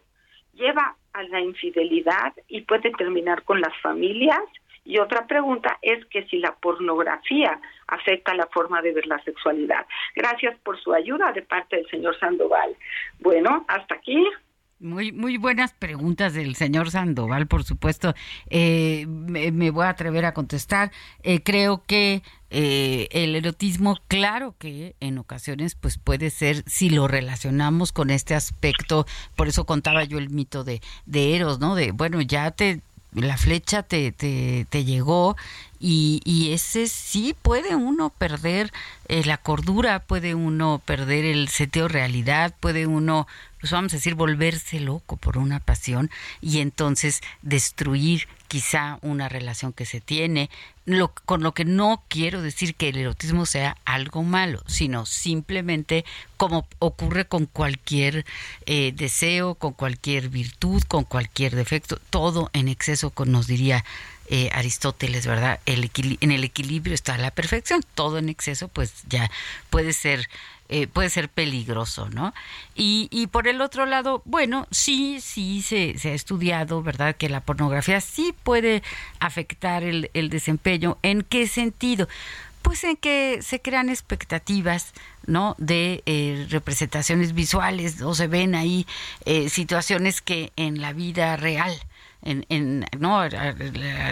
[0.53, 4.43] lleva a la infidelidad y puede terminar con las familias.
[4.85, 9.85] Y otra pregunta es que si la pornografía afecta la forma de ver la sexualidad.
[10.15, 12.75] Gracias por su ayuda de parte del señor Sandoval.
[13.19, 14.25] Bueno, hasta aquí.
[14.79, 18.13] Muy, muy buenas preguntas del señor Sandoval, por supuesto.
[18.51, 20.91] Eh, me, voy a atrever a contestar.
[21.23, 22.21] Eh, creo que
[22.51, 28.35] eh, el erotismo, claro que en ocasiones, pues puede ser si lo relacionamos con este
[28.35, 29.07] aspecto.
[29.35, 31.73] Por eso contaba yo el mito de, de Eros, ¿no?
[31.73, 32.81] De bueno, ya te
[33.13, 35.35] la flecha te, te, te llegó
[35.79, 38.71] y, y, ese sí puede uno perder
[39.07, 43.27] la cordura, puede uno perder el seteo realidad, puede uno
[43.59, 46.11] pues vamos a decir, volverse loco por una pasión
[46.41, 50.49] y entonces destruir quizá una relación que se tiene,
[50.85, 56.05] lo, con lo que no quiero decir que el erotismo sea algo malo, sino simplemente
[56.37, 58.25] como ocurre con cualquier
[58.65, 63.83] eh, deseo, con cualquier virtud, con cualquier defecto, todo en exceso, nos diría
[64.29, 65.59] eh, Aristóteles, ¿verdad?
[65.65, 65.89] El
[66.21, 69.29] en el equilibrio está la perfección, todo en exceso pues ya
[69.69, 70.27] puede ser
[70.69, 72.33] eh, puede ser peligroso, ¿no?
[72.75, 77.15] Y, y por el otro lado, bueno, sí, sí se, ha estudiado, ¿verdad?
[77.15, 78.83] Que la pornografía sí puede
[79.21, 80.97] afectar el, el desempeño.
[81.03, 82.09] ¿En qué sentido?
[82.63, 84.91] Pues en que se crean expectativas,
[85.25, 85.55] ¿no?
[85.57, 88.85] De eh, representaciones visuales o se ven ahí
[89.23, 91.79] eh, situaciones que en la vida real
[92.23, 93.23] en, no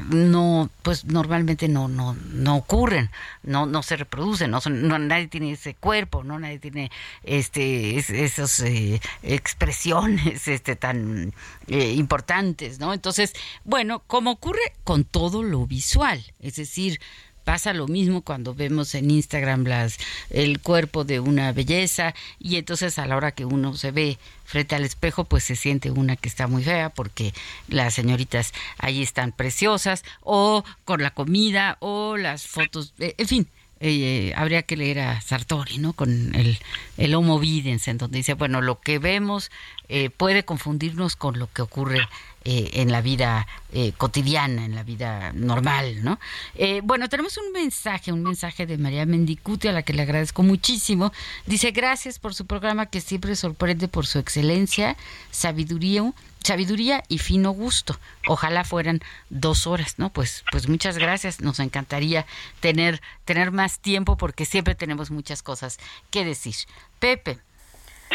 [0.09, 3.09] no pues normalmente no no no ocurren
[3.43, 6.91] no no se reproducen no, no nadie tiene ese cuerpo no nadie tiene
[7.23, 11.33] este esas eh, expresiones este tan
[11.67, 13.33] eh, importantes no entonces
[13.63, 16.99] bueno como ocurre con todo lo visual es decir
[17.45, 19.97] pasa lo mismo cuando vemos en Instagram las
[20.31, 24.75] el cuerpo de una belleza y entonces a la hora que uno se ve frente
[24.75, 27.33] al espejo pues se siente una que está muy fea porque
[27.69, 33.47] las señoritas ahí están preciosas o con la comida o las fotos eh, en fin
[33.87, 35.93] eh, habría que leer a Sartori, ¿no?
[35.93, 36.57] Con el,
[36.97, 39.51] el Homo Videns, en donde dice, bueno, lo que vemos
[39.89, 42.07] eh, puede confundirnos con lo que ocurre
[42.43, 46.19] eh, en la vida eh, cotidiana, en la vida normal, ¿no?
[46.55, 50.43] Eh, bueno, tenemos un mensaje, un mensaje de María Mendicuti, a la que le agradezco
[50.43, 51.11] muchísimo.
[51.45, 54.95] Dice, gracias por su programa que siempre sorprende por su excelencia,
[55.31, 56.11] sabiduría,
[56.45, 57.95] sabiduría y fino gusto.
[58.27, 60.11] Ojalá fueran dos horas, ¿no?
[60.11, 61.41] Pues, pues muchas gracias.
[61.41, 62.25] Nos encantaría
[62.59, 65.79] tener, tener más tiempo porque siempre tenemos muchas cosas
[66.11, 66.55] que decir.
[66.99, 67.37] Pepe.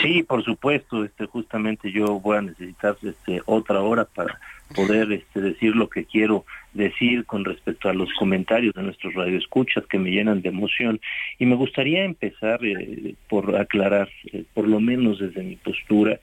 [0.00, 4.40] Sí, por supuesto, este justamente yo voy a necesitar este otra hora para
[4.74, 9.84] poder este decir lo que quiero decir con respecto a los comentarios de nuestros radioescuchas
[9.86, 11.00] que me llenan de emoción
[11.38, 16.20] y me gustaría empezar eh, por aclarar eh, por lo menos desde mi postura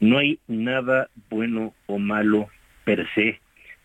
[0.00, 2.48] no hay nada bueno o malo
[2.84, 3.40] per se.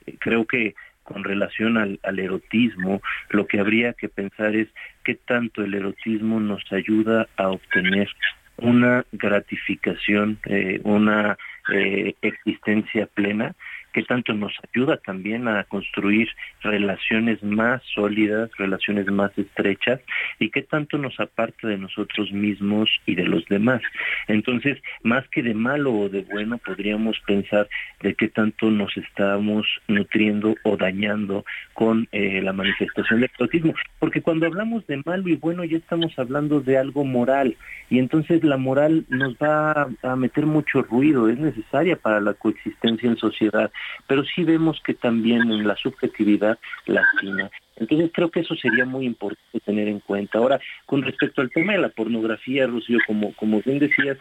[0.06, 4.68] Eh, creo que con relación al, erotismo, lo que habría que pensar es
[5.06, 8.10] qué tanto el erotismo nos ayuda a obtener
[8.58, 11.38] una gratificación, eh, una
[11.74, 13.56] eh, existencia plena
[13.98, 16.30] que tanto nos ayuda también a construir
[16.62, 20.02] relaciones más sólidas, relaciones más estrechas
[20.38, 23.82] y que tanto nos aparta de nosotros mismos y de los demás.
[24.28, 27.68] Entonces, más que de malo o de bueno, podríamos pensar
[28.04, 31.44] de qué tanto nos estamos nutriendo o dañando
[31.74, 36.14] con eh, la manifestación del autismo, porque cuando hablamos de malo y bueno ya estamos
[36.20, 37.58] hablando de algo moral
[37.90, 43.10] y entonces la moral nos va a meter mucho ruido, es necesaria para la coexistencia
[43.10, 43.72] en sociedad,
[44.08, 47.50] pero sí vemos que también en la subjetividad lastima.
[47.76, 50.40] Entonces creo que eso sería muy importante tener en cuenta.
[50.40, 54.18] Ahora, con respecto al tema de la pornografía, Rocío, como, como bien decías,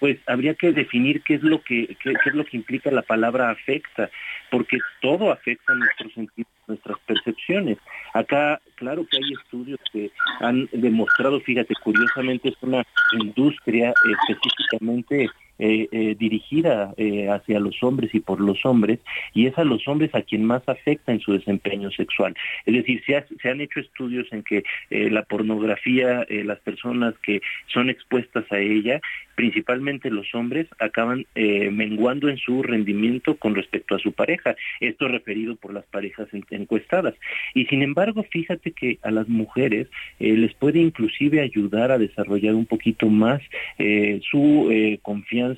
[0.00, 3.50] pues habría que definir qué es lo que qué, es lo que implica la palabra
[3.50, 4.10] afecta,
[4.50, 7.78] porque todo afecta nuestros sentidos, nuestras percepciones.
[8.14, 10.10] Acá, claro que hay estudios que
[10.40, 12.82] han demostrado, fíjate, curiosamente es una
[13.20, 13.92] industria
[14.28, 15.28] específicamente
[15.62, 18.98] eh, eh, dirigida eh, hacia los hombres y por los hombres,
[19.34, 22.34] y es a los hombres a quien más afecta en su desempeño sexual.
[22.64, 28.50] Es decir, se, han hecho estudios en que la pornografía, las personas que son expuestas
[28.50, 29.02] a ella,
[29.34, 34.56] principalmente los hombres, acaban menguando en su rendimiento con respecto a su pareja.
[34.80, 37.14] Esto referido por las parejas encuestadas.
[37.54, 39.88] Y sin embargo, fíjate que a las mujeres
[40.18, 43.42] les puede inclusive ayudar a desarrollar un poquito más
[44.30, 45.49] su confianza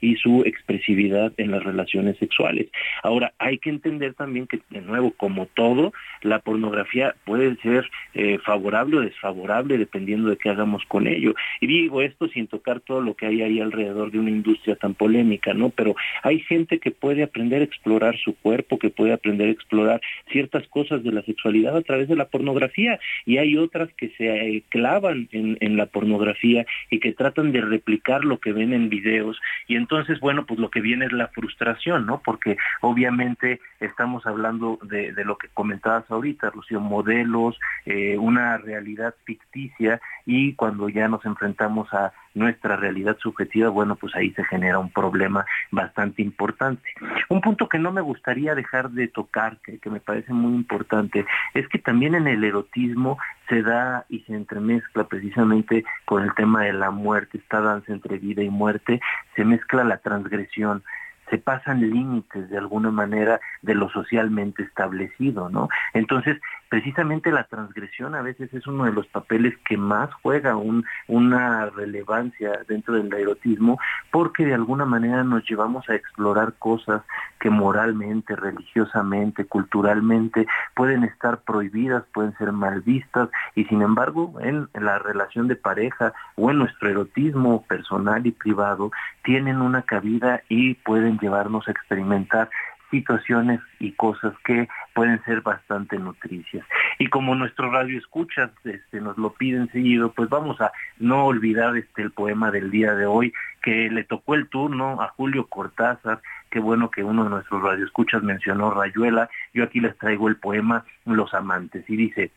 [0.00, 2.66] y su expresividad en las relaciones sexuales.
[3.02, 5.92] Ahora, hay que entender también que, de nuevo, como todo,
[6.22, 11.34] la pornografía puede ser eh, favorable o desfavorable dependiendo de qué hagamos con ello.
[11.60, 14.94] Y digo esto sin tocar todo lo que hay ahí alrededor de una industria tan
[14.94, 15.70] polémica, ¿no?
[15.70, 20.00] Pero hay gente que puede aprender a explorar su cuerpo, que puede aprender a explorar
[20.30, 24.26] ciertas cosas de la sexualidad a través de la pornografía y hay otras que se
[24.26, 29.35] eh, clavan en la pornografía y que tratan de replicar lo que ven en videos
[29.66, 32.20] y entonces, bueno, pues lo que viene es la frustración, ¿no?
[32.24, 40.00] Porque obviamente estamos hablando de, lo que comentabas ahorita, Rocío, modelos, eh, una realidad ficticia
[40.24, 44.90] y cuando ya nos enfrentamos a nuestra realidad subjetiva, bueno, pues ahí se genera un
[44.90, 46.88] problema bastante importante.
[47.28, 51.24] Un punto que no me gustaría dejar de tocar, que, que me parece muy importante,
[51.54, 53.18] es que también en el erotismo
[53.48, 58.18] se da y se entremezcla precisamente con el tema de la muerte, esta danza entre
[58.18, 59.00] vida y muerte,
[59.34, 60.82] se mezcla la transgresión
[61.30, 65.68] se pasan límites de alguna manera de lo socialmente establecido, ¿no?
[65.92, 70.84] Entonces, precisamente la transgresión a veces es uno de los papeles que más juega un,
[71.06, 73.78] una relevancia dentro del erotismo
[74.10, 77.02] porque de alguna manera nos llevamos a explorar cosas
[77.38, 84.68] que moralmente, religiosamente, culturalmente pueden estar prohibidas, pueden ser mal vistas y sin embargo en
[84.74, 88.90] la relación de pareja o en nuestro erotismo personal y privado
[89.22, 92.50] tienen una cabida y pueden llevarnos a experimentar
[92.90, 96.64] situaciones y cosas que pueden ser bastante nutricias.
[96.98, 101.76] Y como nuestro radio escuchas este, nos lo piden seguido, pues vamos a no olvidar
[101.76, 103.32] este el poema del día de hoy
[103.62, 106.20] que le tocó el turno a Julio Cortázar,
[106.50, 110.84] qué bueno que uno de nuestros radioescuchas mencionó Rayuela, yo aquí les traigo el poema
[111.04, 112.30] Los amantes y dice,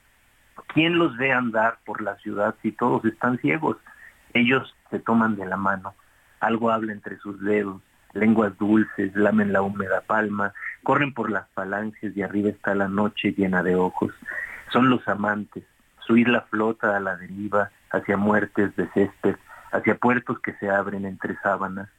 [0.74, 3.78] ¿quién los ve andar por la ciudad si todos están ciegos?
[4.34, 5.94] Ellos se toman de la mano,
[6.40, 7.82] algo habla entre sus dedos,
[8.14, 10.54] lenguas dulces, lamen la húmeda palma,
[10.84, 14.12] corren por las falanges y arriba está la noche llena de ojos.
[14.72, 15.64] Son los amantes,
[16.00, 18.90] su isla flota a la deriva, hacia muertes de
[19.72, 21.90] hacia puertos que se abren entre sábanas.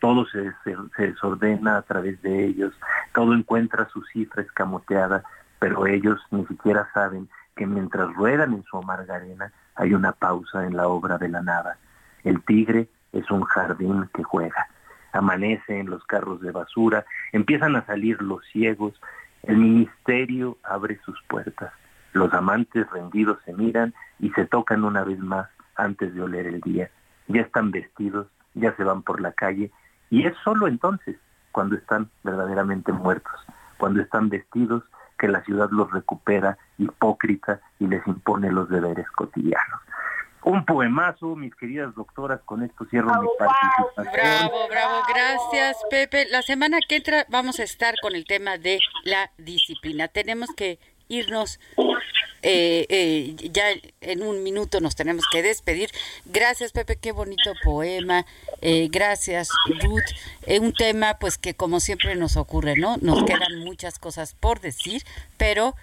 [0.00, 0.52] Todo se,
[0.98, 2.74] desordena a través de ellos,
[3.14, 5.22] todo encuentra su cifra escamoteada,
[5.60, 10.66] pero ellos ni siquiera saben que mientras ruedan en su amarga arena hay una pausa
[10.66, 11.76] en la obra de la nada.
[12.24, 14.66] El tigre es un jardín que juega
[15.12, 19.00] amanece en los carros de basura, empiezan a salir los ciegos,
[19.42, 21.72] el ministerio abre sus puertas,
[22.12, 26.60] los amantes rendidos se miran y se tocan una vez más antes de oler el
[26.60, 26.90] día.
[27.28, 29.70] Ya están vestidos, ya se van por la calle
[30.10, 31.16] y es solo entonces
[31.52, 33.40] cuando están verdaderamente muertos,
[33.78, 34.82] cuando están vestidos
[35.18, 39.80] que la ciudad los recupera hipócrita y les impone los deberes cotidianos
[40.44, 44.12] un poemazo, mis queridas doctoras, con esto cierro mi participación.
[44.12, 46.26] Bravo, bravo, gracias Pepe.
[46.30, 50.08] La semana que entra vamos a estar con el tema de la disciplina.
[50.08, 50.78] Tenemos que
[51.08, 51.60] irnos,
[52.42, 53.64] eh, eh, ya
[54.00, 55.90] en un minuto nos tenemos que despedir.
[56.24, 58.26] Gracias Pepe, qué bonito poema.
[58.60, 59.48] Eh, gracias
[59.82, 60.58] Ruth.
[60.60, 62.96] un tema pues que como siempre nos ocurre, ¿no?
[62.98, 65.02] Nos quedan muchas cosas por decir,
[65.36, 65.74] pero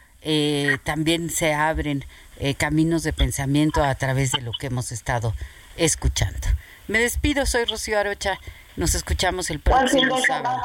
[0.83, 2.03] también se abren
[2.39, 5.33] eh, caminos de pensamiento a través de lo que hemos estado
[5.77, 6.47] escuchando.
[6.87, 8.39] Me despido, soy Rocío Arocha.
[8.75, 10.61] Nos escuchamos el próximo sábado.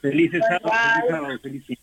[0.00, 1.78] Felices sábados, felices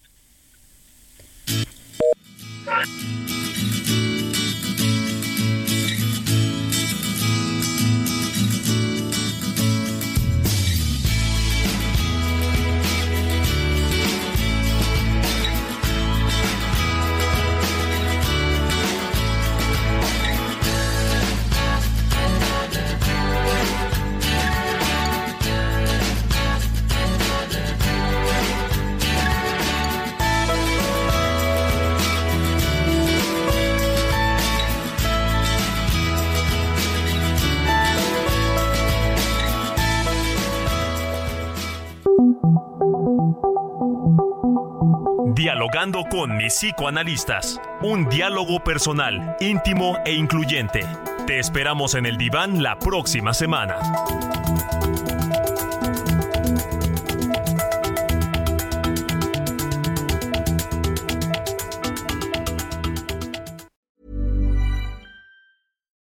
[45.92, 47.62] Con mis psicoanalistas.
[47.82, 50.82] Un diálogo personal, íntimo e incluyente.
[51.26, 53.80] Te esperamos en el diván la próxima semana.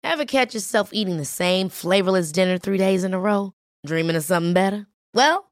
[0.04, 3.52] Ever catch yourself eating the same flavorless dinner three days in a row?
[3.86, 4.88] Dreaming of something better?
[5.14, 5.52] Well,